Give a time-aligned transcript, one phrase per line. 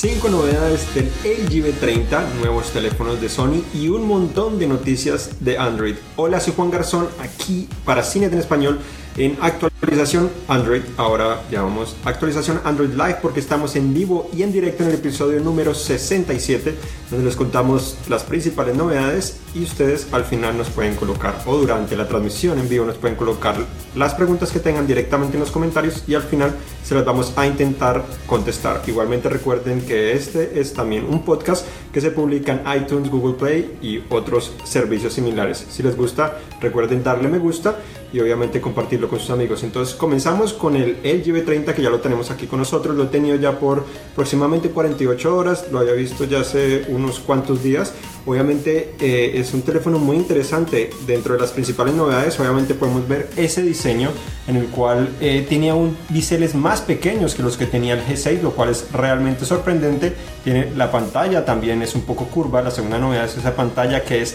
[0.00, 5.58] 5 novedades del LG V30, nuevos teléfonos de Sony y un montón de noticias de
[5.58, 5.96] Android.
[6.16, 8.78] Hola, soy Juan Garzón, aquí para Cine en Español
[9.18, 9.36] en
[9.80, 10.82] actualización Android.
[10.98, 15.40] Ahora llamamos actualización Android Live porque estamos en vivo y en directo en el episodio
[15.40, 16.74] número 67,
[17.10, 21.96] donde les contamos las principales novedades y ustedes al final nos pueden colocar o durante
[21.96, 23.56] la transmisión en vivo nos pueden colocar
[23.96, 26.54] las preguntas que tengan directamente en los comentarios y al final
[26.84, 28.82] se las vamos a intentar contestar.
[28.86, 33.78] Igualmente recuerden que este es también un podcast que se publica en iTunes, Google Play
[33.80, 35.66] y otros servicios similares.
[35.70, 37.76] Si les gusta, recuerden darle me gusta
[38.12, 39.62] y obviamente compartirlo con sus amigos.
[39.70, 43.06] Entonces comenzamos con el LG V30 que ya lo tenemos aquí con nosotros, lo he
[43.06, 47.92] tenido ya por aproximadamente 48 horas, lo había visto ya hace unos cuantos días.
[48.26, 50.90] Obviamente eh, es un teléfono muy interesante.
[51.06, 54.10] Dentro de las principales novedades, obviamente podemos ver ese diseño
[54.48, 58.42] en el cual eh, tiene aún biseles más pequeños que los que tenía el G6,
[58.42, 60.16] lo cual es realmente sorprendente.
[60.42, 62.60] Tiene la pantalla también es un poco curva.
[62.60, 64.34] La segunda novedad es esa pantalla que es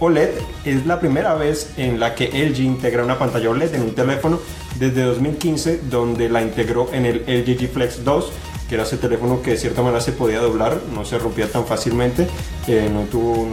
[0.00, 0.30] OLED
[0.64, 4.40] es la primera vez en la que LG integra una pantalla OLED en un teléfono
[4.78, 8.32] desde 2015, donde la integró en el LG G Flex 2
[8.68, 11.66] que era ese teléfono que de cierta manera se podía doblar, no se rompía tan
[11.66, 12.28] fácilmente,
[12.66, 13.06] eh, no,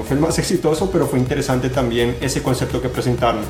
[0.03, 3.43] fue el más exitoso, pero fue interesante también ese concepto que presentaron.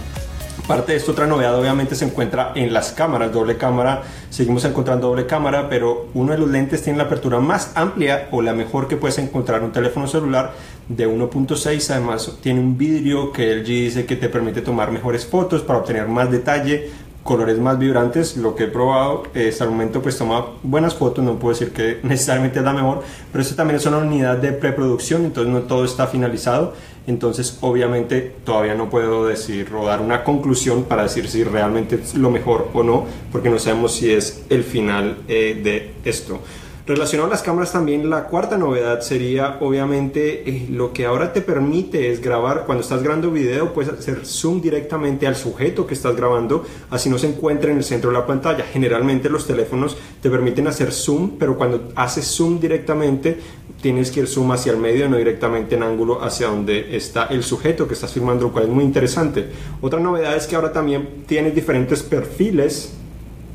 [0.68, 5.10] Parte de esto, otra novedad obviamente se encuentra en las cámaras, doble cámara, seguimos encontrando
[5.10, 8.88] doble cámara, pero uno de los lentes tiene la apertura más amplia o la mejor
[8.88, 10.54] que puedes encontrar en un teléfono celular
[10.90, 15.62] de 1.6, además tiene un vidrio que LG dice que te permite tomar mejores fotos
[15.62, 16.90] para obtener más detalle,
[17.22, 21.24] colores más vibrantes, lo que he probado eh, hasta el momento pues toma buenas fotos,
[21.24, 24.52] no puedo decir que necesariamente es la mejor, pero esto también es una unidad de
[24.52, 26.74] preproducción, entonces no todo está finalizado,
[27.08, 32.16] entonces obviamente todavía no puedo decir o dar una conclusión para decir si realmente es
[32.16, 36.40] lo mejor o no, porque no sabemos si es el final eh, de esto.
[36.88, 41.42] Relacionado a las cámaras también, la cuarta novedad sería obviamente eh, lo que ahora te
[41.42, 46.16] permite es grabar, cuando estás grabando video puedes hacer zoom directamente al sujeto que estás
[46.16, 48.64] grabando, así no se encuentra en el centro de la pantalla.
[48.72, 53.36] Generalmente los teléfonos te permiten hacer zoom, pero cuando haces zoom directamente
[53.82, 57.44] tienes que ir zoom hacia el medio, no directamente en ángulo hacia donde está el
[57.44, 59.48] sujeto que estás filmando, lo cual es muy interesante.
[59.82, 62.94] Otra novedad es que ahora también tienes diferentes perfiles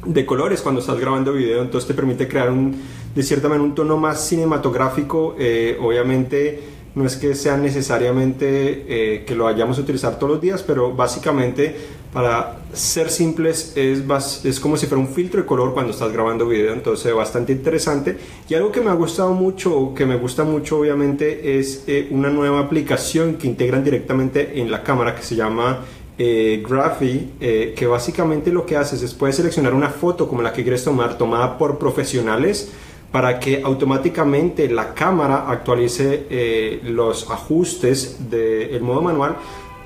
[0.04, 2.76] de colores cuando estás grabando video, entonces te permite crear un,
[3.14, 6.60] de cierta manera un tono más cinematográfico, eh, obviamente
[6.94, 10.92] no es que sea necesariamente eh, que lo vayamos a utilizar todos los días, pero
[10.92, 11.76] básicamente
[12.12, 14.02] para ser simples es,
[14.44, 18.16] es como si fuera un filtro de color cuando estás grabando video, entonces bastante interesante.
[18.48, 22.30] Y algo que me ha gustado mucho, que me gusta mucho obviamente, es eh, una
[22.30, 25.84] nueva aplicación que integran directamente en la cámara que se llama
[26.22, 30.53] eh, Graphy, eh, que básicamente lo que haces es puedes seleccionar una foto como la
[30.53, 32.70] que quieres tomar, tomada por profesionales,
[33.10, 39.36] para que automáticamente la cámara actualice eh, los ajustes del modo manual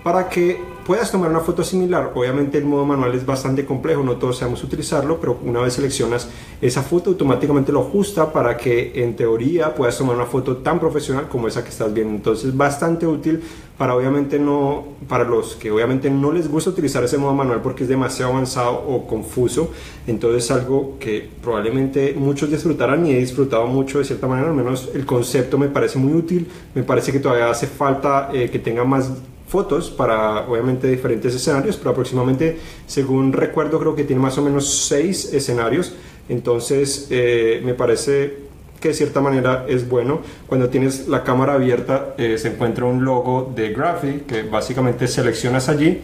[0.03, 2.13] para que puedas tomar una foto similar.
[2.15, 6.29] Obviamente el modo manual es bastante complejo, no todos sabemos utilizarlo, pero una vez seleccionas
[6.61, 11.29] esa foto automáticamente lo ajusta para que en teoría puedas tomar una foto tan profesional
[11.29, 12.15] como esa que estás viendo.
[12.15, 13.43] Entonces bastante útil
[13.79, 17.83] para obviamente no para los que obviamente no les gusta utilizar ese modo manual porque
[17.83, 19.71] es demasiado avanzado o confuso.
[20.07, 24.91] Entonces algo que probablemente muchos disfrutarán y he disfrutado mucho de cierta manera, al menos
[24.95, 28.85] el concepto me parece muy útil, me parece que todavía hace falta eh, que tenga
[28.85, 29.11] más
[29.55, 34.69] fotos para obviamente diferentes escenarios, pero aproximadamente, según recuerdo, creo que tiene más o menos
[34.89, 35.95] seis escenarios.
[36.29, 38.35] Entonces, eh, me parece
[38.81, 40.23] que de cierta manera es bueno.
[40.49, 45.69] Cuando tienes la cámara abierta, eh, se encuentra un logo de Graphy que básicamente seleccionas
[45.69, 46.01] allí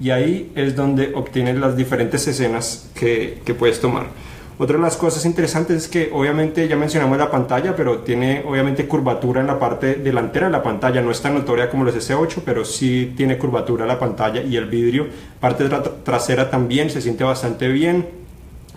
[0.00, 4.06] y ahí es donde obtienes las diferentes escenas que, que puedes tomar.
[4.56, 8.86] Otra de las cosas interesantes es que obviamente ya mencionamos la pantalla, pero tiene obviamente
[8.86, 11.02] curvatura en la parte delantera de la pantalla.
[11.02, 14.66] No es tan notoria como los S8, pero sí tiene curvatura la pantalla y el
[14.66, 15.08] vidrio.
[15.40, 15.68] Parte
[16.04, 18.06] trasera también se siente bastante bien.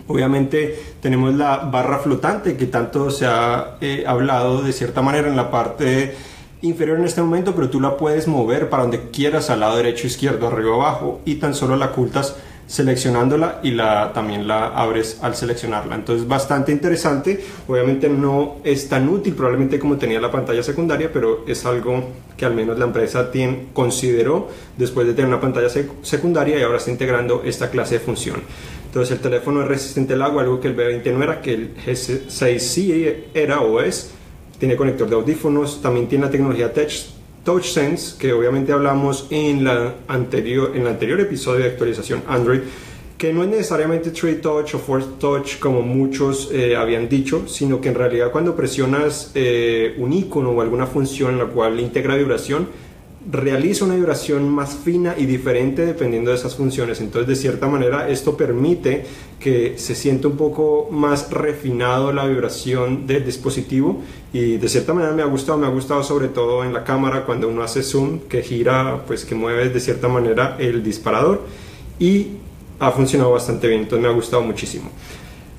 [0.08, 5.36] Obviamente tenemos la barra flotante que tanto se ha eh, hablado de cierta manera en
[5.36, 6.16] la parte
[6.62, 10.08] inferior en este momento, pero tú la puedes mover para donde quieras, al lado derecho,
[10.08, 12.36] izquierdo, arriba, abajo, y tan solo la ocultas
[12.68, 15.96] seleccionándola y la, también la abres al seleccionarla.
[15.96, 17.42] Entonces bastante interesante.
[17.66, 22.04] Obviamente no es tan útil probablemente como tenía la pantalla secundaria, pero es algo
[22.36, 25.68] que al menos la empresa tiene, consideró después de tener una pantalla
[26.02, 28.42] secundaria y ahora está integrando esta clase de función.
[28.84, 31.74] Entonces el teléfono es resistente al agua, algo que el B20 no era, que el
[31.74, 34.12] G6 sí era o es.
[34.58, 39.94] Tiene conector de audífonos, también tiene la tecnología Touch TouchSense, que obviamente hablamos en, la
[40.08, 42.60] anterior, en el anterior episodio de actualización Android,
[43.18, 47.80] que no es necesariamente Trade Touch o Force Touch como muchos eh, habían dicho, sino
[47.80, 52.14] que en realidad cuando presionas eh, un icono o alguna función en la cual integra
[52.14, 52.68] vibración,
[53.30, 57.00] realiza una vibración más fina y diferente dependiendo de esas funciones.
[57.00, 59.04] Entonces, de cierta manera, esto permite
[59.38, 64.02] que se sienta un poco más refinado la vibración del dispositivo
[64.32, 67.24] y de cierta manera me ha gustado, me ha gustado sobre todo en la cámara
[67.26, 71.42] cuando uno hace zoom, que gira, pues que mueve de cierta manera el disparador
[71.98, 72.28] y
[72.80, 74.90] ha funcionado bastante bien, entonces me ha gustado muchísimo.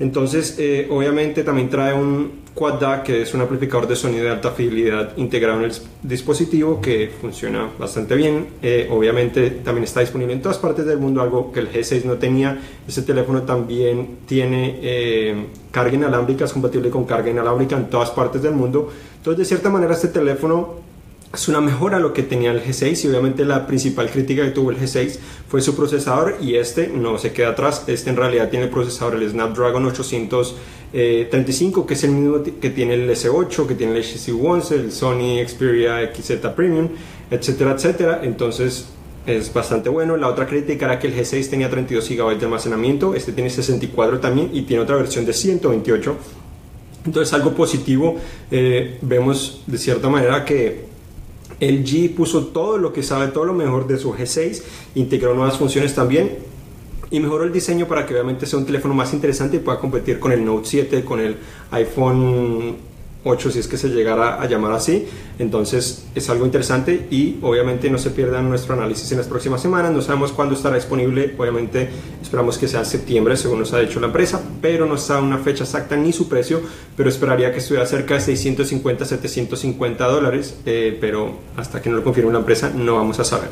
[0.00, 4.30] Entonces, eh, obviamente también trae un Quad DAC, que es un amplificador de sonido de
[4.30, 8.48] alta fidelidad integrado en el dispositivo que funciona bastante bien.
[8.62, 12.14] Eh, obviamente también está disponible en todas partes del mundo, algo que el G6 no
[12.14, 12.58] tenía.
[12.88, 18.42] Este teléfono también tiene eh, carga inalámbrica, es compatible con carga inalámbrica en todas partes
[18.42, 18.90] del mundo.
[19.18, 20.89] Entonces, de cierta manera, este teléfono
[21.32, 24.50] es una mejora a lo que tenía el G6 y obviamente la principal crítica que
[24.50, 25.18] tuvo el G6
[25.48, 29.14] fue su procesador y este no se queda atrás, este en realidad tiene el procesador
[29.14, 34.30] el Snapdragon 835 que es el mismo que tiene el S8, que tiene el HTC
[34.44, 36.88] One, el Sony Xperia XZ Premium,
[37.30, 38.88] etcétera, etcétera, entonces
[39.24, 40.16] es bastante bueno.
[40.16, 44.18] La otra crítica era que el G6 tenía 32 GB de almacenamiento, este tiene 64
[44.18, 46.16] también y tiene otra versión de 128.
[47.06, 48.16] Entonces algo positivo,
[48.50, 50.89] eh, vemos de cierta manera que
[51.60, 54.62] LG puso todo lo que sabe, todo lo mejor de su G6,
[54.94, 56.38] integró nuevas funciones también
[57.10, 60.20] y mejoró el diseño para que obviamente sea un teléfono más interesante y pueda competir
[60.20, 61.36] con el Note 7, con el
[61.72, 62.76] iPhone
[63.22, 65.06] 8 si es que se llegara a llamar así.
[65.38, 69.92] Entonces es algo interesante y obviamente no se pierdan nuestro análisis en las próximas semanas.
[69.92, 71.34] No sabemos cuándo estará disponible.
[71.38, 71.88] Obviamente
[72.22, 75.38] esperamos que sea en septiembre según nos ha dicho la empresa, pero no está una
[75.38, 76.60] fecha exacta ni su precio,
[76.96, 82.04] pero esperaría que estuviera cerca de 650, 750 dólares, eh, pero hasta que no lo
[82.04, 83.50] confirme la empresa no vamos a saber.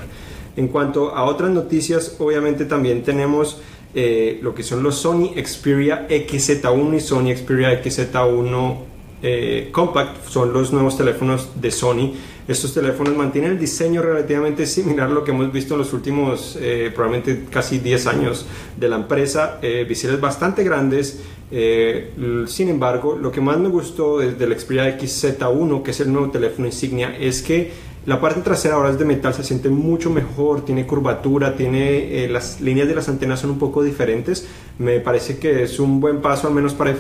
[0.57, 3.59] En cuanto a otras noticias, obviamente también tenemos...
[3.95, 8.77] Eh, lo que son los Sony Xperia XZ1 y Sony Xperia XZ1
[9.21, 12.13] eh, compact son los nuevos teléfonos de Sony.
[12.47, 16.57] Estos teléfonos mantienen el diseño relativamente similar a lo que hemos visto en los últimos
[16.61, 19.59] eh, probablemente casi 10 años de la empresa.
[19.61, 21.21] Eh, visibles bastante grandes.
[21.51, 26.31] sin embargo, lo que más me gustó desde el Xperia XZ1, que es el nuevo
[26.31, 30.65] teléfono insignia, es que la parte trasera ahora es de metal, se siente mucho mejor,
[30.65, 34.47] tiene curvatura, tiene las líneas de las antenas son un poco diferentes.
[34.79, 36.93] Me parece que es un buen paso al menos para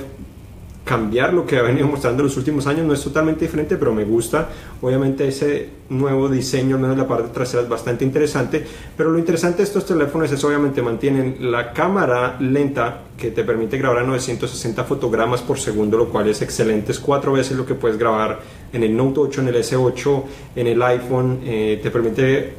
[0.88, 2.87] cambiar lo que ha venido mostrando los últimos años.
[2.87, 4.49] No es totalmente diferente, pero me gusta.
[4.81, 8.64] Obviamente ese nuevo diseño, al menos la parte trasera, es bastante interesante.
[8.96, 13.76] Pero lo interesante de estos teléfonos es obviamente mantienen la cámara lenta que te permite
[13.76, 16.93] grabar a 960 fotogramas por segundo, lo cual es excelente.
[16.93, 18.41] Es cuatro veces lo que puedes grabar
[18.73, 20.23] en el Note 8, en el S8,
[20.56, 21.41] en el iPhone.
[21.44, 22.55] Eh, te permite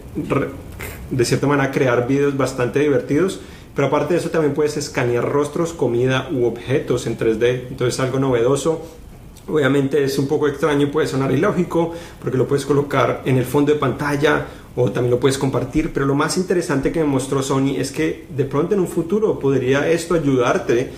[1.10, 3.40] de cierta manera crear videos bastante divertidos
[3.80, 7.68] pero aparte de eso también puedes escanear rostros, comida u objetos en 3D.
[7.70, 8.81] Entonces es algo novedoso.
[9.48, 13.46] Obviamente es un poco extraño y puede sonar ilógico porque lo puedes colocar en el
[13.46, 17.42] fondo de pantalla o también lo puedes compartir, pero lo más interesante que me mostró
[17.42, 20.92] Sony es que de pronto en un futuro podría esto ayudarte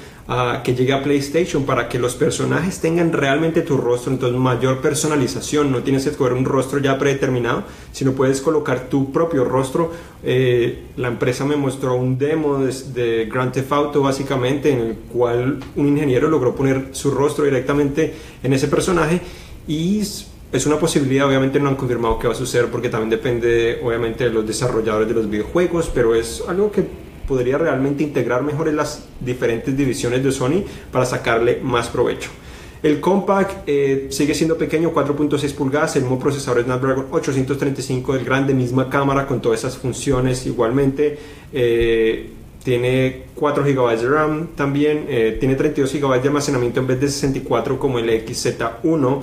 [0.63, 5.71] que llegue a PlayStation para que los personajes tengan realmente tu rostro, entonces mayor personalización,
[5.71, 9.91] no tienes que escoger un rostro ya predeterminado, sino puedes colocar tu propio rostro.
[10.23, 14.95] Eh, la empresa me mostró un demo de, de, Grand Theft Auto básicamente en el
[15.11, 19.19] cual un ingeniero logró poner su rostro directamente en ese personaje.
[19.67, 20.01] Y
[20.51, 24.25] es una posibilidad, obviamente no han confirmado que va a suceder porque también depende obviamente
[24.25, 26.85] de los desarrolladores de los videojuegos, pero es algo que
[27.27, 32.29] podría realmente integrar mejor en las diferentes divisiones de Sony para sacarle más provecho.
[32.83, 38.55] El Compact eh, sigue siendo pequeño, 4.6 pulgadas, el mismo procesador Snapdragon 835 del grande,
[38.55, 41.17] misma cámara con todas esas funciones igualmente.
[41.53, 42.31] Eh,
[42.63, 47.07] tiene 4 GB de RAM también, eh, tiene 32 GB de almacenamiento en vez de
[47.09, 49.21] 64 como el XZ1.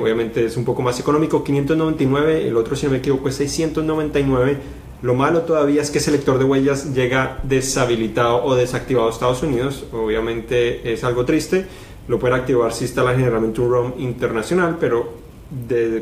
[0.00, 4.81] obviamente es un poco más económico, 599, el otro si no me equivoco es 699
[5.02, 9.42] lo malo todavía es que ese lector de huellas llega deshabilitado o desactivado a Estados
[9.42, 9.84] Unidos.
[9.92, 11.66] Obviamente es algo triste.
[12.06, 15.20] Lo puede activar si instala generalmente un ROM internacional, pero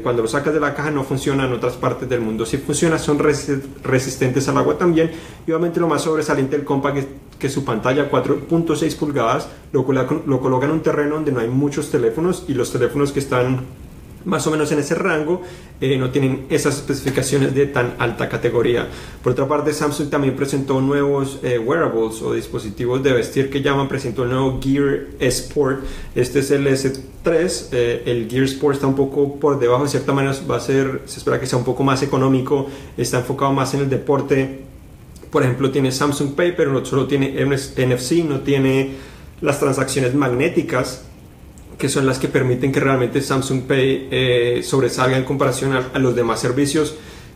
[0.02, 2.45] cuando lo sacas de la caja no funciona en otras partes del mundo.
[2.45, 5.11] Si funciona, son resistentes al agua también.
[5.47, 7.07] Y obviamente lo más sobresaliente del Compact es
[7.38, 9.87] que su pantalla 4.6 pulgadas lo,
[10.26, 13.61] lo coloca en un terreno donde no hay muchos teléfonos y los teléfonos que están
[14.25, 15.43] más o menos en ese rango,
[15.81, 18.89] eh, no tienen esas especificaciones de tan alta categoría.
[19.23, 23.89] Por otra parte, Samsung también presentó nuevos eh, wearables o dispositivos de vestir que llaman,
[23.89, 25.85] presentó el nuevo Gear Sport.
[26.15, 27.69] Este es el S3.
[27.73, 31.03] Eh, el Gear Sport está un poco por debajo, de cierta manera va a ser,
[31.07, 34.71] se espera que sea un poco más económico, está enfocado más en el deporte
[35.31, 38.91] por ejemplo, tiene Samsung Pay, pero no solo tiene NFC, no tiene
[39.41, 41.05] las transacciones magnéticas,
[41.80, 46.14] que son las que permiten que realmente Samsung Pay eh, sobresalga en comparación a, los
[46.14, 46.94] demás servicios.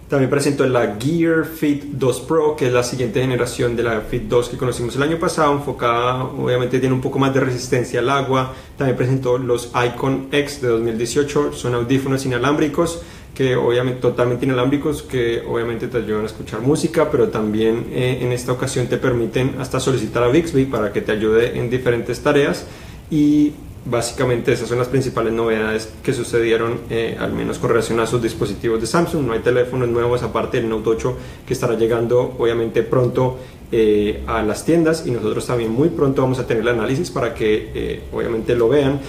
[0.08, 4.24] También presentó la Gear Fit 2 Pro, que es la siguiente generación de la Fit
[4.24, 8.10] 2 que conocimos el año pasado, enfocada, obviamente tiene un poco más de resistencia al
[8.10, 8.52] agua.
[8.76, 13.02] También presentó los Icon X de 2018, son audífonos inalámbricos
[13.34, 18.30] que obviamente totalmente inalámbricos que obviamente te ayudan a escuchar música pero también eh, en
[18.30, 22.64] esta ocasión te permiten hasta solicitar a Bixby para que te ayude en diferentes tareas
[23.10, 23.54] y
[23.84, 28.22] básicamente esas son las principales novedades que sucedieron eh, al menos con relación a sus
[28.22, 29.26] dispositivos de Samsung.
[29.26, 33.38] No hay teléfonos nuevos aparte del Note 8 que estará llegando obviamente pronto
[33.72, 35.06] eh, a las tiendas.
[35.06, 39.00] Y nosotros también muy pronto vamos a tener el análisis para que obviamente lo vean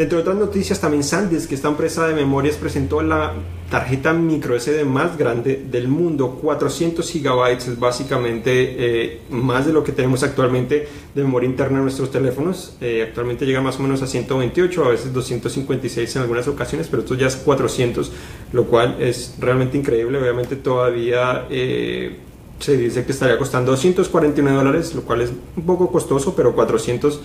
[0.00, 3.34] Dentro de otras noticias, también SanDisk, que esta empresa de memorias, presentó la
[3.70, 6.38] tarjeta micro SD más grande del mundo.
[6.40, 11.82] 400 gigabytes es básicamente eh, más de lo que tenemos actualmente de memoria interna en
[11.82, 12.78] nuestros teléfonos.
[12.80, 17.02] Eh, actualmente llega más o menos a 128, a veces 256 en algunas ocasiones, pero
[17.02, 18.10] esto ya es 400,
[18.54, 20.18] lo cual es realmente increíble.
[20.18, 21.44] Obviamente todavía...
[21.50, 22.20] Eh,
[22.58, 27.18] se dice que estaría costando 249 dólares, lo cual es un poco costoso, pero 400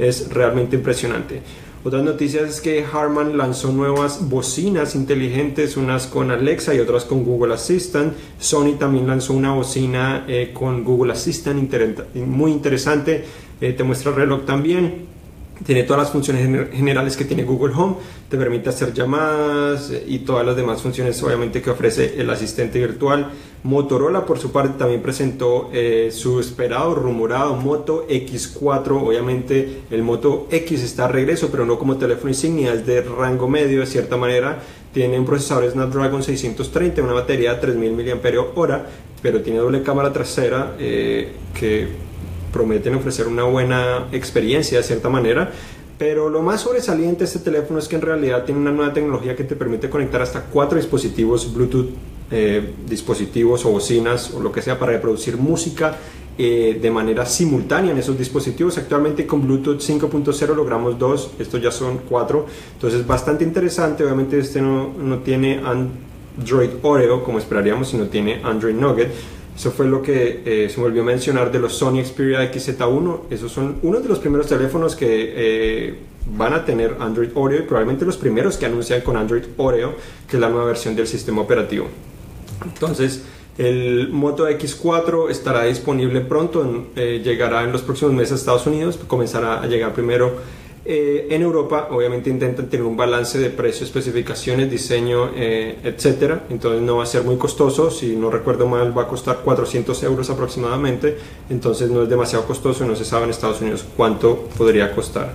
[0.00, 1.42] es realmente impresionante.
[1.82, 7.24] Otras noticias es que Harman lanzó nuevas bocinas inteligentes, unas con Alexa y otras con
[7.24, 8.12] Google Assistant.
[8.38, 11.58] Sony también lanzó una bocina eh, con Google Assistant
[12.16, 13.24] muy interesante.
[13.62, 15.06] Eh, te muestra el reloj también.
[15.64, 17.96] Tiene todas las funciones generales que tiene Google Home,
[18.30, 22.78] te permite hacer llamadas eh, y todas las demás funciones obviamente que ofrece el asistente
[22.78, 23.30] virtual.
[23.62, 29.06] Motorola por su parte también presentó eh, su esperado, rumorado Moto X4.
[29.06, 33.46] Obviamente el Moto X está a regreso, pero no como teléfono insignia, es de rango
[33.46, 34.62] medio de cierta manera.
[34.94, 38.84] Tiene un procesador Snapdragon 630, una batería de 3000 mAh,
[39.22, 42.09] pero tiene doble cámara trasera eh, que
[42.52, 45.52] prometen ofrecer una buena experiencia de cierta manera.
[46.00, 49.36] Pero lo más sobresaliente de este teléfono es que en realidad tiene una nueva tecnología
[49.36, 51.90] que te permite conectar hasta cuatro dispositivos Bluetooth,
[52.30, 55.98] eh, dispositivos o bocinas o lo que sea para reproducir música
[56.38, 58.78] eh, de manera simultánea en esos dispositivos.
[58.78, 62.46] Actualmente con Bluetooth 5.0 logramos dos, estos ya son cuatro.
[62.72, 64.02] Entonces bastante interesante.
[64.02, 69.10] Obviamente este no, no tiene Android Oreo como esperaríamos, sino tiene Android Nugget
[69.60, 73.24] eso fue lo que eh, se volvió a mencionar de los Sony Xperia XZ1.
[73.28, 75.94] Esos son uno de los primeros teléfonos que eh,
[76.34, 80.38] van a tener Android Oreo y probablemente los primeros que anuncian con Android Oreo, que
[80.38, 81.88] es la nueva versión del sistema operativo.
[82.64, 83.22] Entonces,
[83.58, 88.98] el Moto X4 estará disponible pronto, eh, llegará en los próximos meses a Estados Unidos,
[89.06, 90.36] comenzará a llegar primero
[90.82, 96.44] eh, en Europa obviamente intentan tener un balance de precio, especificaciones, diseño, eh, etcétera.
[96.48, 97.90] Entonces no va a ser muy costoso.
[97.90, 101.18] Si no recuerdo mal, va a costar 400 euros aproximadamente.
[101.50, 102.86] Entonces no es demasiado costoso.
[102.86, 105.34] No se sabe en Estados Unidos cuánto podría costar.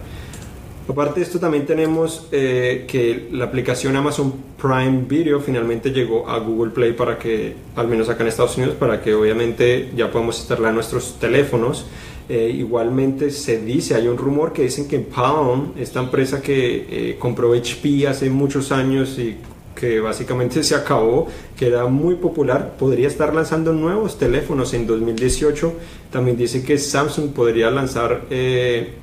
[0.87, 6.37] Aparte de esto también tenemos eh, que la aplicación Amazon Prime Video finalmente llegó a
[6.37, 10.37] Google Play para que, al menos acá en Estados Unidos, para que obviamente ya podamos
[10.37, 11.87] instalar nuestros teléfonos.
[12.27, 17.17] Eh, igualmente se dice, hay un rumor que dicen que Palm, esta empresa que eh,
[17.19, 19.37] compró HP hace muchos años y
[19.75, 25.73] que básicamente se acabó, que era muy popular, podría estar lanzando nuevos teléfonos en 2018.
[26.11, 28.93] También dice que Samsung podría lanzar eh,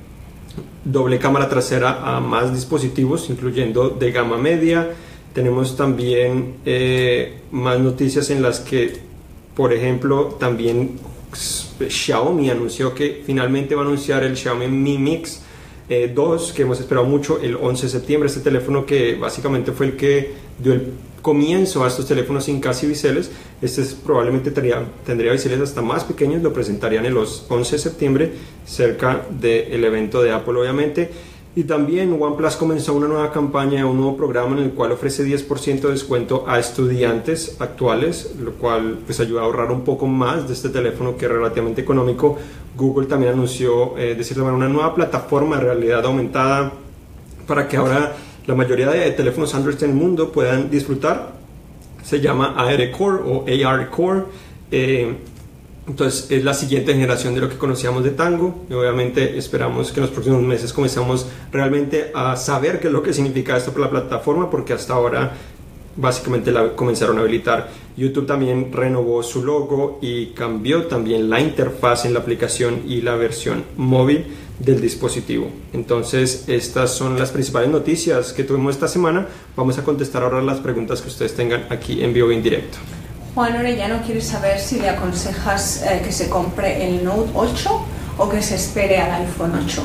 [0.83, 4.89] doble cámara trasera a más dispositivos, incluyendo de gama media.
[5.33, 6.55] Tenemos también
[7.51, 8.97] más noticias en las que,
[9.55, 10.99] por ejemplo, también
[11.35, 15.41] Xiaomi anunció que finalmente va a anunciar el Xiaomi Mi Mix
[15.89, 18.27] 2, eh, que hemos esperado mucho el 11 de septiembre.
[18.27, 22.87] Este teléfono que básicamente fue el que dio el comienzo a estos teléfonos sin casi
[22.87, 23.31] biseles.
[23.61, 28.31] Este probablemente tendría, tendría biseles hasta más pequeños, lo presentarían el 11 de septiembre,
[28.65, 31.09] cerca del evento de Apple, obviamente.
[31.55, 35.81] Y también OnePlus comenzó una nueva campaña, un nuevo programa en el cual ofrece 10%
[35.81, 40.53] de descuento a estudiantes actuales, lo cual pues ayuda a ahorrar un poco más de
[40.55, 42.37] este teléfono que es relativamente económico.
[42.75, 46.71] Google también anunció, eh, de cierta manera, una nueva plataforma de realidad aumentada
[47.45, 48.13] para que ahora
[48.47, 51.33] la mayoría de teléfonos Android en el mundo puedan disfrutar.
[52.03, 54.23] Se llama AR Core o AR Core.
[54.71, 55.17] Eh,
[55.87, 59.99] entonces es la siguiente generación de lo que conocíamos de Tango y obviamente esperamos que
[59.99, 63.85] en los próximos meses comencemos realmente a saber qué es lo que significa esto para
[63.85, 65.33] la plataforma porque hasta ahora
[65.95, 67.69] básicamente la comenzaron a habilitar.
[67.97, 73.15] YouTube también renovó su logo y cambió también la interfaz en la aplicación y la
[73.15, 74.25] versión móvil
[74.59, 75.49] del dispositivo.
[75.73, 79.27] Entonces, estas son las principales noticias que tuvimos esta semana.
[79.55, 82.77] Vamos a contestar ahora las preguntas que ustedes tengan aquí en vivo en directo.
[83.33, 87.85] Juan Orellano quiere saber si le aconsejas eh, que se compre el Note 8
[88.19, 89.83] o que se espere al iPhone 8.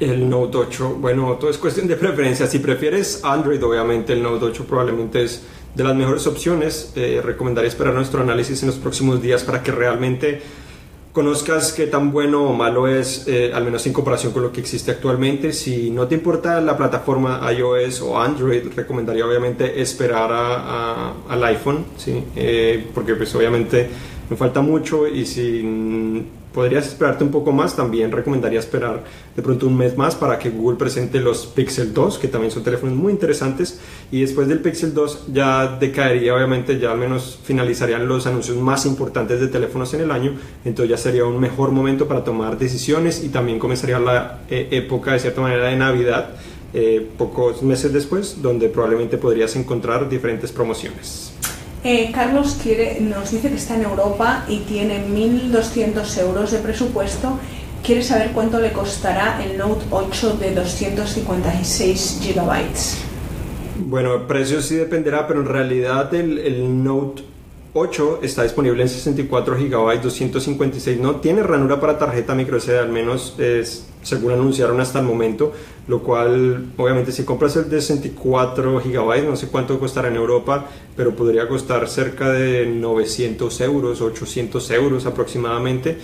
[0.00, 2.48] El Note 8, bueno, todo es cuestión de preferencia.
[2.48, 5.44] Si prefieres Android, obviamente el Note 8 probablemente es
[5.76, 6.92] de las mejores opciones.
[6.96, 10.42] Eh, recomendaría esperar nuestro análisis en los próximos días para que realmente
[11.12, 14.60] conozcas qué tan bueno o malo es, eh, al menos en comparación con lo que
[14.60, 15.52] existe actualmente.
[15.52, 21.84] Si no te importa la plataforma iOS o Android, recomendaría obviamente esperar a, al iPhone,
[21.96, 22.24] ¿sí?
[22.34, 23.88] Eh, porque pues obviamente
[24.30, 29.04] me falta mucho y si podrías esperarte un poco más, también recomendaría esperar
[29.34, 32.62] de pronto un mes más para que Google presente los Pixel 2, que también son
[32.62, 33.80] teléfonos muy interesantes,
[34.10, 38.86] y después del Pixel 2 ya decaería, obviamente ya al menos finalizarían los anuncios más
[38.86, 43.24] importantes de teléfonos en el año, entonces ya sería un mejor momento para tomar decisiones
[43.24, 46.30] y también comenzaría la eh, época de cierta manera de Navidad.
[46.74, 51.31] Eh, pocos meses después, donde probablemente podrías encontrar diferentes promociones.
[51.84, 57.38] Eh, Carlos quiere, nos dice que está en Europa y tiene 1.200 euros de presupuesto.
[57.84, 62.98] Quiere saber cuánto le costará el Note 8 de 256 gigabytes.
[63.84, 67.24] Bueno, el precio sí dependerá, pero en realidad el, el Note
[67.74, 71.00] 8 está disponible en 64 GB, 256.
[71.00, 73.34] No tiene ranura para tarjeta micro SD, al menos
[74.02, 75.52] según anunciaron hasta el momento.
[75.88, 80.66] Lo cual, obviamente, si compras el de 64 GB, no sé cuánto costará en Europa,
[80.94, 85.96] pero podría costar cerca de 900 euros, 800 euros aproximadamente.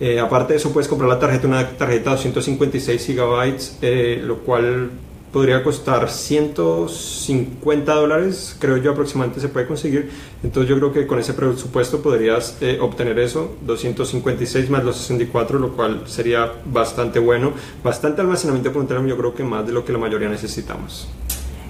[0.00, 4.38] Eh, aparte de eso, puedes comprar la tarjeta, una tarjeta de 256 GB, eh, lo
[4.40, 4.90] cual
[5.34, 10.08] podría costar 150 dólares, creo yo aproximadamente se puede conseguir.
[10.44, 15.58] Entonces yo creo que con ese presupuesto podrías eh, obtener eso, 256 más los 64,
[15.58, 17.52] lo cual sería bastante bueno.
[17.82, 21.08] Bastante almacenamiento por yo creo que más de lo que la mayoría necesitamos.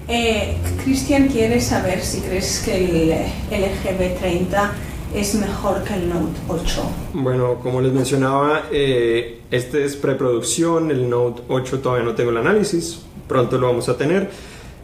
[0.08, 3.10] Eh, Cristian quiere saber si crees que el
[3.50, 4.70] LG B30
[5.14, 6.82] es mejor que el Note 8.
[7.14, 12.36] Bueno, como les mencionaba, eh, este es preproducción, el Note 8 todavía no tengo el
[12.36, 14.30] análisis, pronto lo vamos a tener.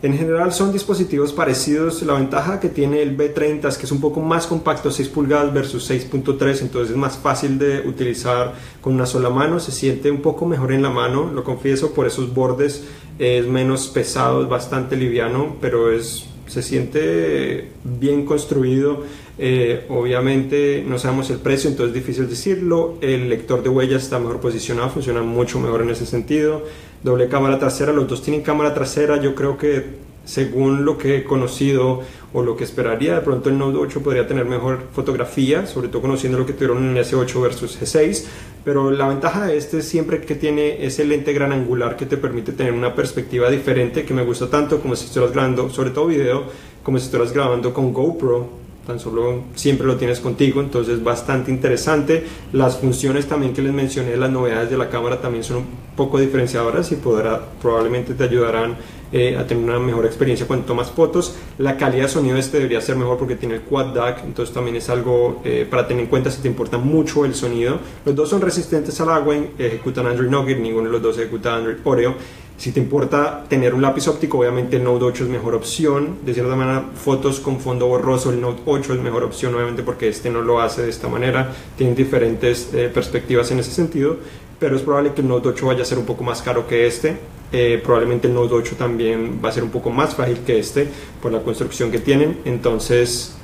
[0.03, 2.01] En general son dispositivos parecidos.
[2.03, 5.53] La ventaja que tiene el B30 es que es un poco más compacto, 6 pulgadas
[5.53, 9.61] versus 6.3, entonces es más fácil de utilizar con una sola mano.
[9.61, 12.85] Se siente un poco mejor en la mano, lo confieso, por esos bordes
[13.19, 19.03] es menos pesado, es bastante liviano, pero es, se siente bien construido.
[19.43, 22.99] Eh, obviamente no sabemos el precio, entonces es difícil decirlo.
[23.01, 26.63] El lector de huellas está mejor posicionado, funciona mucho mejor en ese sentido.
[27.03, 31.25] Doble cámara trasera, los dos tienen cámara trasera, yo creo que según lo que he
[31.25, 32.03] conocido
[32.35, 36.03] o lo que esperaría, de pronto el Note 8 podría tener mejor fotografía, sobre todo
[36.03, 38.27] conociendo lo que tuvieron en S8 versus G6,
[38.63, 42.53] pero la ventaja de este siempre que tiene ese lente gran angular que te permite
[42.53, 46.45] tener una perspectiva diferente que me gusta tanto como si estuvieras grabando, sobre todo video,
[46.83, 48.60] como si estuvieras grabando con GoPro
[48.91, 52.25] tan solo siempre lo tienes contigo, entonces bastante interesante.
[52.53, 56.19] Las funciones también que les mencioné, las novedades de la cámara también son un poco
[56.19, 58.77] diferenciadoras y podrá, probablemente te ayudarán
[59.13, 61.37] eh, a tener una mejor experiencia cuando tomas fotos.
[61.59, 64.75] La calidad de sonido este debería ser mejor porque tiene el quad DAC, entonces también
[64.75, 67.79] es algo eh, para tener en cuenta si te importa mucho el sonido.
[68.05, 71.77] Los dos son resistentes al agua, ejecutan Android Nougat, ninguno de los dos ejecuta Android
[71.85, 72.15] Oreo.
[72.61, 76.19] Si te importa tener un lápiz óptico, obviamente el Note 8 es mejor opción.
[76.27, 80.09] De cierta manera, fotos con fondo borroso, el Note 8 es mejor opción, obviamente porque
[80.09, 81.55] este no lo hace de esta manera.
[81.79, 84.19] Tienen diferentes eh, perspectivas en ese sentido,
[84.59, 86.87] pero es probable que el Note 8 vaya a ser un poco más caro que
[86.87, 87.17] este.
[87.51, 90.87] Eh, probablemente el Note 8 también va a ser un poco más frágil que este
[91.23, 92.41] por la construcción que tienen.
[92.45, 93.37] Entonces,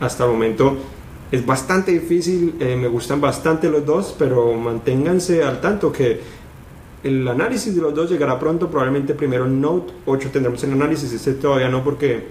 [0.00, 0.78] hasta el momento
[1.30, 2.54] es bastante difícil.
[2.58, 6.45] Eh, me gustan bastante los dos, pero manténganse al tanto que
[7.06, 11.34] el análisis de los dos llegará pronto, probablemente primero Note 8 tendremos el análisis, este
[11.34, 12.26] todavía no porque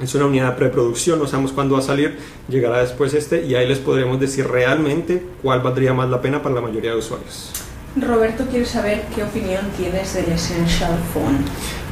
[0.00, 2.16] es una unidad de preproducción, no sabemos cuándo va a salir,
[2.48, 6.54] llegará después este y ahí les podremos decir realmente cuál valdría más la pena para
[6.54, 7.52] la mayoría de usuarios.
[7.96, 11.38] Roberto quiere saber qué opinión tienes del Essential Phone.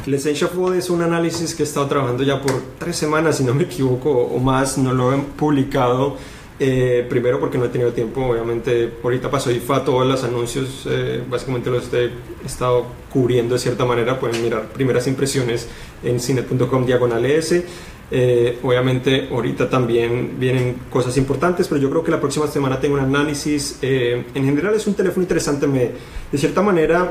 [0.07, 3.43] El Essential Phone es un análisis que he estado trabajando ya por tres semanas, si
[3.43, 6.17] no me equivoco, o más, no lo he publicado
[6.63, 11.23] eh, primero porque no he tenido tiempo, obviamente ahorita pasó IFA, todos los anuncios eh,
[11.27, 12.11] básicamente los he
[12.45, 15.67] estado cubriendo de cierta manera, pueden mirar primeras impresiones
[16.03, 17.65] en cine.com diagonal S.
[18.11, 22.93] Eh, obviamente ahorita también vienen cosas importantes, pero yo creo que la próxima semana tengo
[22.93, 23.79] un análisis.
[23.81, 25.89] en general es un teléfono interesante, me,
[26.31, 27.09] de cierta manera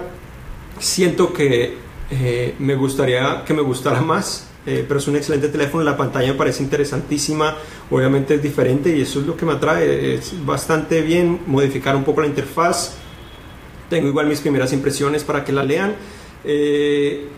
[0.79, 1.75] siento que
[2.61, 6.39] me gustaría que me gustara más eh, pero es un excelente teléfono, la pantalla me
[6.39, 7.57] parece interesantísima,
[7.91, 12.05] obviamente es diferente y eso es lo que me atrae, es bastante bien modificar un
[12.05, 12.97] poco la interfaz,
[13.89, 15.95] tengo igual mis primeras impresiones para que la lean,
[16.43, 17.29] Eh,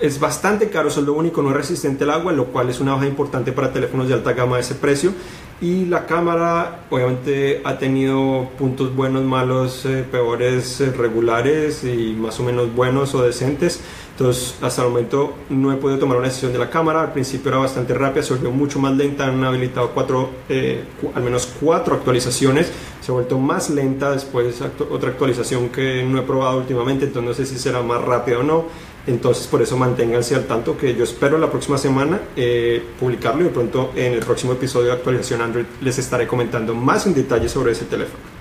[0.00, 2.94] es bastante caro, es lo único, no es resistente al agua, lo cual es una
[2.94, 5.12] baja importante para teléfonos de alta gama de ese precio.
[5.60, 12.38] Y la cámara obviamente ha tenido puntos buenos, malos, eh, peores, eh, regulares y más
[12.40, 13.80] o menos buenos o decentes.
[14.22, 17.00] Entonces, hasta el momento no he podido tomar una decisión de la cámara.
[17.00, 19.26] Al principio era bastante rápida, se volvió mucho más lenta.
[19.26, 22.70] Han habilitado cuatro, eh, al menos cuatro actualizaciones.
[23.00, 27.06] Se ha vuelto más lenta después otra actualización que no he probado últimamente.
[27.06, 28.66] Entonces, no sé si será más rápida o no.
[29.08, 33.44] Entonces, por eso manténganse al tanto que yo espero la próxima semana eh, publicarlo y
[33.46, 37.48] de pronto en el próximo episodio de actualización Android les estaré comentando más en detalle
[37.48, 38.31] sobre ese teléfono.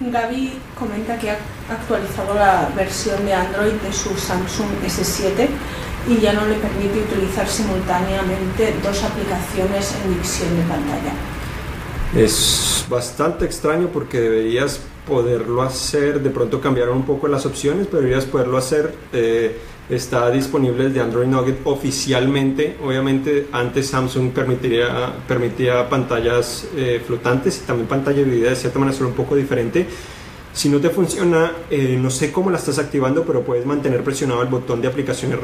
[0.00, 1.38] Gaby comenta que ha
[1.70, 5.48] actualizado la versión de Android de su Samsung S7
[6.08, 11.12] y ya no le permite utilizar simultáneamente dos aplicaciones en visión de pantalla.
[12.14, 18.02] Es bastante extraño porque deberías poderlo hacer, de pronto cambiaron un poco las opciones, pero
[18.02, 18.94] deberías poderlo hacer.
[19.12, 22.76] Eh, está disponible de Android Nugget oficialmente.
[22.82, 28.96] Obviamente antes Samsung permitiría, permitía pantallas eh, flotantes y también pantalla dividida de cierta manera,
[28.96, 29.86] solo un poco diferente.
[30.52, 34.40] Si no te funciona, eh, no sé cómo la estás activando, pero puedes mantener presionado
[34.40, 35.38] el botón de aplicaciones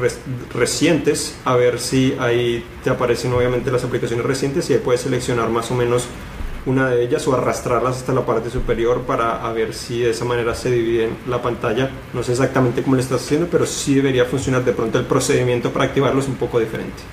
[0.55, 5.49] recientes a ver si ahí te aparecen obviamente las aplicaciones recientes y ahí puedes seleccionar
[5.49, 6.07] más o menos
[6.65, 10.55] una de ellas o arrastrarlas hasta la parte superior para ver si de esa manera
[10.55, 11.89] se divide la pantalla.
[12.13, 14.63] No sé exactamente cómo lo estás haciendo, pero sí debería funcionar.
[14.63, 17.03] De pronto el procedimiento para activarlo es un poco diferente.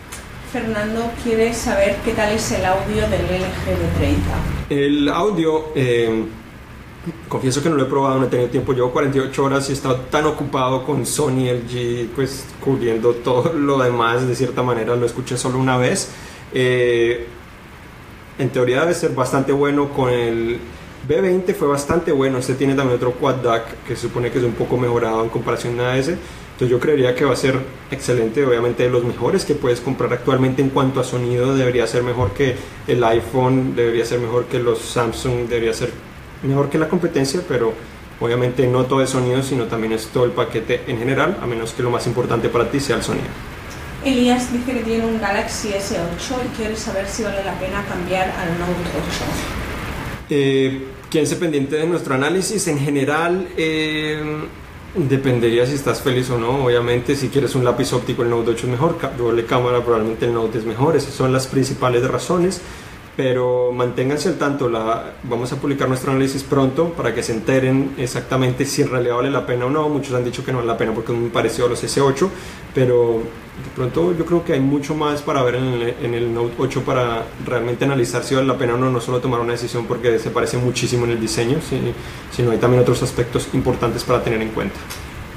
[0.52, 4.70] Fernando quiere saber qué tal es el audio del LG V30.
[4.70, 6.24] El audio, eh,
[7.28, 8.72] confieso que no lo he probado, no he tenido tiempo.
[8.72, 13.78] Llevo 48 horas y he estado tan ocupado con Sony, LG, pues cubriendo todo lo
[13.78, 14.26] demás.
[14.26, 16.10] De cierta manera lo escuché solo una vez.
[16.52, 17.28] Eh,
[18.40, 19.90] en teoría debe ser bastante bueno.
[19.90, 20.59] Con el
[21.09, 24.44] B20 fue bastante bueno, este tiene también otro quad DAC que se supone que es
[24.44, 27.59] un poco mejorado en comparación a ese, entonces yo creería que va a ser
[27.90, 32.03] excelente, obviamente de los mejores que puedes comprar actualmente en cuanto a sonido, debería ser
[32.03, 32.55] mejor que
[32.87, 35.90] el iPhone, debería ser mejor que los Samsung, debería ser
[36.42, 37.72] mejor que la competencia, pero
[38.20, 41.72] obviamente no todo es sonido, sino también es todo el paquete en general, a menos
[41.72, 43.49] que lo más importante para ti sea el sonido.
[44.04, 48.30] Elías dice que tiene un Galaxy S8 y quiere saber si vale la pena cambiar
[48.30, 50.30] al Note 8.
[50.30, 52.66] Eh, quédense pendiente de nuestro análisis.
[52.68, 54.22] En general, eh,
[54.94, 56.64] dependería si estás feliz o no.
[56.64, 58.98] Obviamente, si quieres un lápiz óptico, el Note 8 es mejor.
[59.18, 60.96] Doble cámara, probablemente el Note es mejor.
[60.96, 62.62] Esas son las principales razones
[63.20, 67.94] pero manténganse al tanto, la, vamos a publicar nuestro análisis pronto para que se enteren
[67.98, 69.90] exactamente si en realidad vale la pena o no.
[69.90, 72.28] Muchos han dicho que no vale la pena porque es muy parecido a los S8,
[72.74, 73.22] pero
[73.64, 76.55] de pronto yo creo que hay mucho más para ver en el, en el, Note
[76.59, 79.87] 8 para realmente analizar si vale la pena o no, no solo tomar una decisión
[79.87, 81.59] porque se parece muchísimo en el diseño,
[82.31, 84.77] sino hay también otros aspectos importantes para tener en cuenta.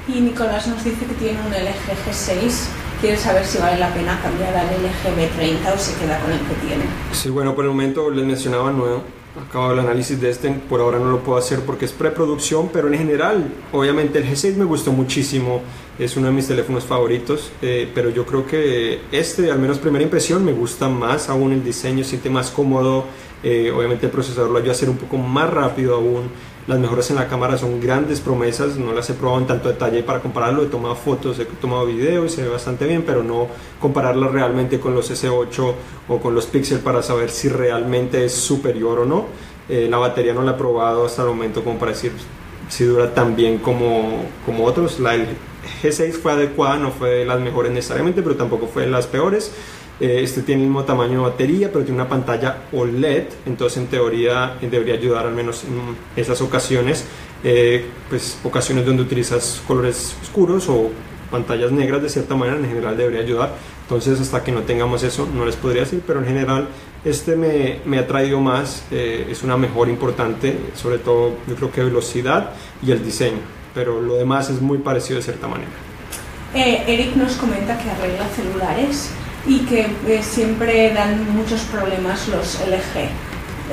[0.06, 2.68] Y Nicolás nos dice que tiene un LG G6
[3.00, 6.38] quiere saber si vale la pena cambiar al LG 30 o se queda con el
[6.40, 6.84] que tiene.
[7.12, 9.02] Sí, bueno, por el momento les mencionaba nuevo.
[9.36, 12.86] Acabo el análisis de este, por ahora no lo puedo hacer porque es preproducción, pero
[12.86, 15.60] en general, obviamente el G6 me gustó muchísimo,
[15.98, 20.04] es uno de mis teléfonos favoritos, eh, pero yo creo que este, al menos primera
[20.04, 23.06] impresión, me gusta más aún el diseño, siente más cómodo,
[23.42, 26.30] eh, obviamente el procesador lo ayuda a ser un poco más rápido aún,
[26.66, 30.02] las mejoras en la cámara son grandes promesas, no las he probado en tanto detalle
[30.02, 33.48] para compararlo, he tomado fotos, he tomado videos se ve bastante bien, pero no
[33.80, 35.74] compararlo realmente con los S8
[36.08, 39.26] o con los Pixel para saber si realmente es superior o no.
[39.68, 42.12] Eh, la batería no la he probado hasta el momento como para decir
[42.68, 45.00] si dura tan bien como, como otros.
[45.00, 45.16] La
[45.82, 49.52] G6 fue adecuada, no fue de las mejores necesariamente, pero tampoco fue de las peores.
[50.00, 53.86] Eh, este tiene el mismo tamaño de batería, pero tiene una pantalla OLED, entonces en
[53.86, 57.04] teoría eh, debería ayudar al menos en esas ocasiones,
[57.44, 60.90] eh, pues ocasiones donde utilizas colores oscuros o
[61.30, 63.54] pantallas negras de cierta manera, en general debería ayudar.
[63.82, 66.68] Entonces hasta que no tengamos eso no les podría decir, pero en general
[67.04, 71.84] este me, me ha traído más, es una mejor importante, sobre todo yo creo que
[71.84, 72.50] velocidad
[72.82, 73.40] y el diseño,
[73.74, 75.70] pero lo demás es muy parecido de cierta manera.
[76.54, 79.10] Eric nos comenta que arregla celulares
[79.46, 82.98] y que eh, siempre dan muchos problemas los LG.
[82.98, 83.08] Eh,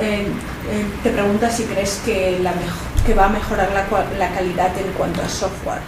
[0.00, 0.26] eh,
[1.02, 2.52] te pregunta si crees que, la
[3.04, 3.86] que va a mejorar la,
[4.18, 5.80] la calidad en cuanto a software.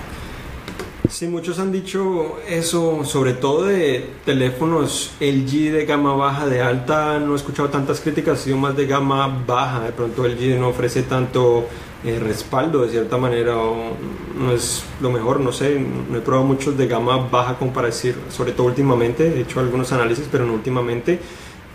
[1.09, 7.20] Sí, muchos han dicho eso, sobre todo de teléfonos LG de gama baja, de alta,
[7.20, 10.68] no he escuchado tantas críticas, ha sido más de gama baja, de pronto LG no
[10.68, 11.68] ofrece tanto
[12.04, 13.92] eh, respaldo de cierta manera, o
[14.38, 17.86] no es lo mejor, no sé, no he probado muchos de gama baja como para
[17.86, 21.18] decir, sobre todo últimamente, he hecho algunos análisis, pero no últimamente,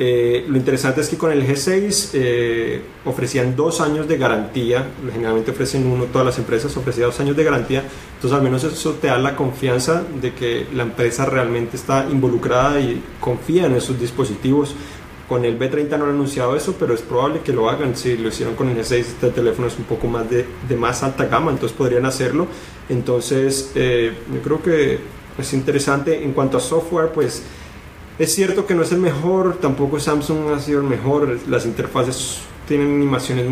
[0.01, 5.51] Eh, lo interesante es que con el G6 eh, ofrecían dos años de garantía, generalmente
[5.51, 7.83] ofrecen uno, todas las empresas ofrecían dos años de garantía,
[8.15, 12.79] entonces al menos eso te da la confianza de que la empresa realmente está involucrada
[12.79, 14.73] y confía en esos dispositivos.
[15.29, 17.95] Con el B30 no han anunciado eso, pero es probable que lo hagan.
[17.95, 21.03] Si lo hicieron con el G6, este teléfono es un poco más de, de más
[21.03, 22.47] alta gama, entonces podrían hacerlo.
[22.89, 24.99] Entonces, eh, yo creo que
[25.37, 26.23] es interesante.
[26.23, 27.43] En cuanto a software, pues
[28.17, 31.37] es cierto que no es el mejor, tampoco Samsung ha sido el mejor.
[31.47, 33.45] Las interfaces tienen animaciones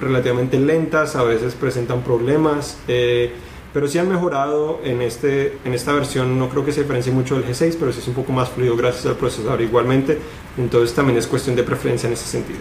[0.00, 2.78] relativamente lentas, a veces presentan problemas.
[2.88, 3.32] Eh,
[3.72, 7.34] pero sí han mejorado en, este, en esta versión, no creo que se diferencie mucho
[7.38, 10.18] del G6, pero sí es un poco más fluido gracias al procesador igualmente,
[10.56, 12.60] entonces también es cuestión de preferencia en ese sentido.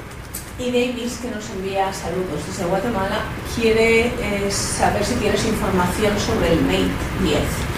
[0.60, 3.22] Y Davis, que nos envía saludos desde Guatemala,
[3.56, 6.92] quiere eh, saber si tienes información sobre el Mate
[7.24, 7.69] 10.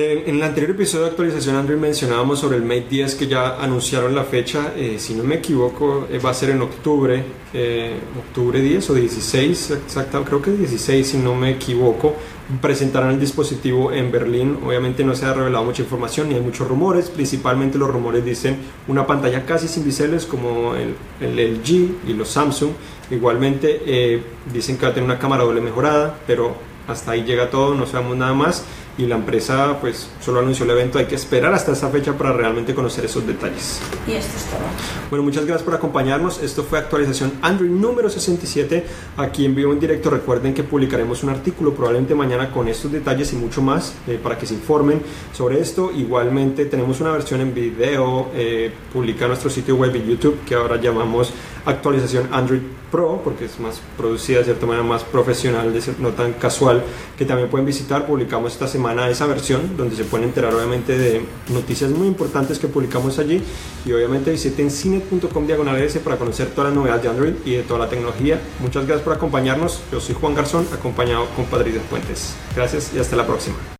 [0.00, 4.14] En, el anterior episodio de actualización Android mencionábamos sobre el Mate 10 que ya anunciaron
[4.14, 8.62] la fecha, eh, si no me equivoco eh, va a ser en octubre, eh, octubre
[8.62, 12.14] 10 o 16, exacto, creo que es 16 si no me equivoco,
[12.62, 16.66] presentarán el dispositivo en Berlín, obviamente no se ha revelado mucha información ni hay muchos
[16.66, 18.56] rumores, principalmente los rumores dicen
[18.88, 22.70] una pantalla casi sin biseles como el, el LG y los Samsung,
[23.10, 26.54] igualmente dicen que va a tener una cámara doble mejorada, pero
[26.88, 28.64] hasta ahí llega todo, no sabemos nada más
[28.98, 32.32] y la empresa pues solo anunció el evento, hay que esperar hasta esa fecha para
[32.32, 33.80] realmente conocer esos detalles.
[34.06, 34.60] Y esto es todo.
[35.08, 38.84] Bueno, muchas gracias por acompañarnos, esto fue actualización Android número 67,
[39.16, 43.32] aquí en vivo en directo, recuerden que publicaremos un artículo probablemente mañana con estos detalles
[43.32, 47.54] y mucho más eh, para que se informen sobre esto, igualmente tenemos una versión en
[47.54, 51.32] video eh, publicada en nuestro sitio web y YouTube que ahora llamamos
[51.64, 56.82] actualización Android Pro, porque es más producida de cierta manera, más profesional, no tan casual,
[57.16, 58.06] que también pueden visitar.
[58.06, 58.79] Publicamos esta semana
[59.10, 63.42] esa versión, donde se pueden enterar obviamente de noticias muy importantes que publicamos allí.
[63.84, 67.80] Y obviamente visiten cine.com diagonal para conocer todas las novedades de Android y de toda
[67.80, 68.40] la tecnología.
[68.60, 69.80] Muchas gracias por acompañarnos.
[69.90, 72.34] Yo soy Juan Garzón, acompañado con Patricia Fuentes.
[72.54, 73.70] Gracias y hasta la próxima.